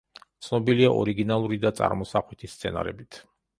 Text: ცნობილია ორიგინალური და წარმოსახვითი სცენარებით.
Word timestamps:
ცნობილია 0.45 0.89
ორიგინალური 1.01 1.61
და 1.67 1.73
წარმოსახვითი 1.81 2.53
სცენარებით. 2.57 3.25